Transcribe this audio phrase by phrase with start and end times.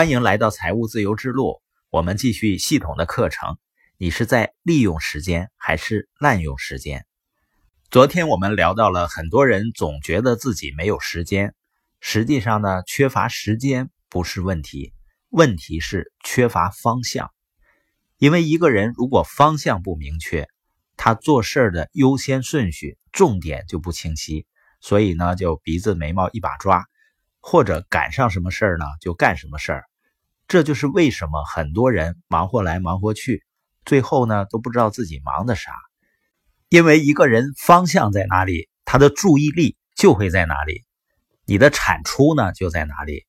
[0.00, 3.58] 欢迎来到财务自由之路，我们继续系统的课程。
[3.98, 7.04] 你是在利用时间还是滥用时间？
[7.90, 11.54] 昨天我们聊到了，很多人总觉得自己没有时间，
[12.00, 14.94] 实际上呢，缺乏时间不是问题，
[15.28, 17.30] 问题是缺乏方向。
[18.16, 20.48] 因为一个人如果方向不明确，
[20.96, 24.46] 他做事的优先顺序、重点就不清晰，
[24.80, 26.86] 所以呢，就鼻子眉毛一把抓。
[27.42, 29.89] 或者赶上什么事儿呢，就干什么事儿。
[30.50, 33.44] 这就是为什么很多人忙活来忙活去，
[33.84, 35.70] 最后呢都不知道自己忙的啥。
[36.68, 40.82] 因为一个人方向在哪里，他的注意力就会在哪里，
[41.46, 43.26] 你的产出呢就在哪里。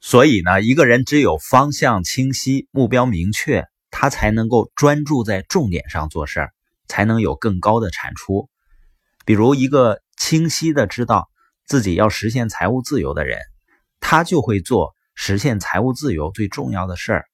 [0.00, 6.50] 所以呢，一个人只有方向清晰、目标明确，他才能够专注在重点上做事儿，
[6.88, 8.50] 才能有更高的产出。
[9.24, 11.30] 比如一个清晰的知道。
[11.64, 13.38] 自己要实现财务自由的人，
[14.00, 17.26] 他就会做实现财务自由最重要的事儿。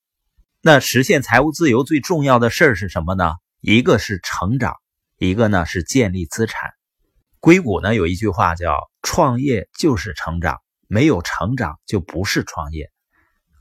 [0.61, 3.35] 那实现财务自由最重要的事儿是什么呢？
[3.61, 4.75] 一个是成长，
[5.19, 6.73] 一个呢是建立资产。
[7.39, 12.91] 硅谷呢有一句话叫“创业就是成长，没有成长就不是创业”。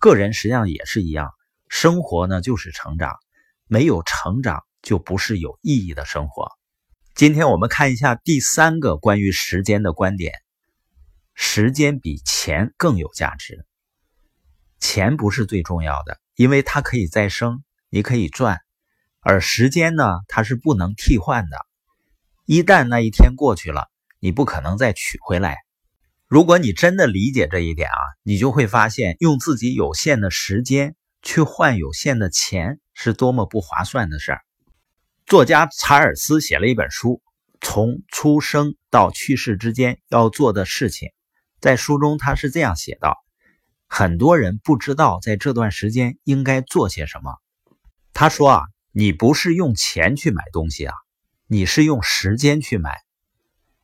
[0.01, 1.29] 个人实际上也是一样，
[1.69, 3.13] 生活呢就是成长，
[3.67, 6.49] 没有成长就不是有意义的生活。
[7.13, 10.33] 今天我们看一下第三个关于时间的观点。
[11.35, 13.67] 时间比钱更有价值。
[14.79, 18.57] 钱不是最重要的，因为它可以再生，你可以赚；
[19.19, 21.57] 而时间呢，它是不能替换的。
[22.45, 25.57] 一旦那一天过去了，你不可能再取回来。
[26.27, 34.41] 如果你真的理解这一点啊，你就会发现，用自己有限的时间去换有限的钱，是多么不划算的事儿。
[35.25, 37.21] 作家查尔斯写了一本书，
[37.61, 41.09] 从出生到去世之间要做的事情。
[41.59, 43.17] 在书中，他是这样写道
[43.87, 47.35] ：“很多人不知道在这段时间应该做些什么。”
[48.13, 50.93] 他说：“啊，你不是用钱去买东西啊，
[51.47, 53.01] 你是用时间去买。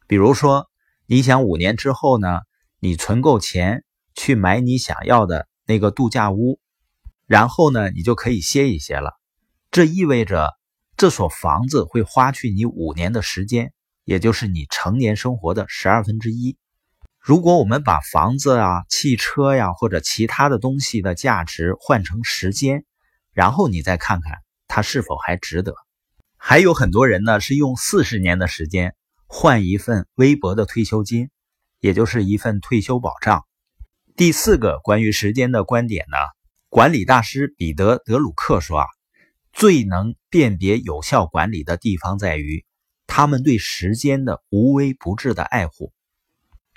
[0.07, 0.69] 比如说，
[1.05, 2.39] 你想五年之后呢，
[2.79, 3.83] 你存够钱
[4.15, 6.59] 去买你想要的那个度假屋，
[7.27, 9.11] 然后呢，你就可以歇一歇了。
[9.69, 10.49] 这意味着
[10.97, 13.73] 这所房子会花去你五年的时间，
[14.05, 16.57] 也就是你成年生活的十二分之一。”
[17.21, 22.83] 如果我们把房子啊、汽车呀或者其他的东西的价值换成时间，
[23.31, 25.75] 然后你再看看它是否还值得。
[26.35, 28.95] 还有很多人呢是用四十年的时间
[29.27, 31.29] 换一份微薄的退休金，
[31.79, 33.45] 也就是一份退休保障。
[34.15, 36.17] 第四个关于时间的观点呢，
[36.69, 38.87] 管理大师彼得·德鲁克说啊，
[39.53, 42.65] 最能辨别有效管理的地方在于
[43.05, 45.93] 他们对时间的无微不至的爱护。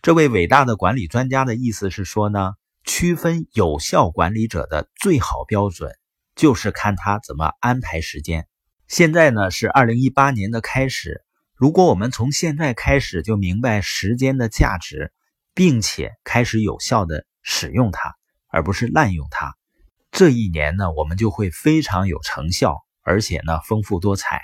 [0.05, 2.53] 这位伟大的管理专家的意思是说呢，
[2.85, 5.93] 区分有效管理者的最好标准，
[6.37, 8.47] 就是看他怎么安排时间。
[8.87, 15.11] 现在呢是二零一八年的开始，如果我们从现在开始就明白时间的价值，
[15.55, 18.15] 并且开始有效的使用它，
[18.49, 19.55] 而不是滥用它，
[20.11, 24.43] 这一年呢我们就会非常有成效，而且呢丰富多彩。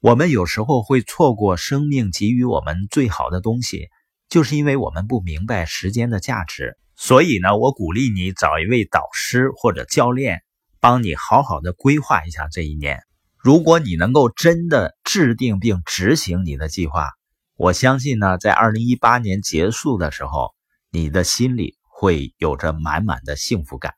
[0.00, 3.88] 我们有时候会错过生命给予我们最好的东西。
[4.30, 10.42] 就是因为我们不明白时间的价值，所以呢，我鼓励你找一位导师或者教练，
[10.78, 13.02] 帮你好好的规划一下这一年。
[13.36, 17.10] 如果你能够真的制定并执行你的计划，
[17.56, 20.54] 我相信呢，在二零一八年结束的时候，
[20.92, 23.94] 你的心里会有着满满的幸福感。